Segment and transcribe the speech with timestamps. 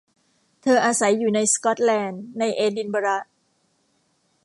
[0.61, 3.19] เธออาศัยอยู่ในสก๊อตแลนด์ ในเอดินเบอระ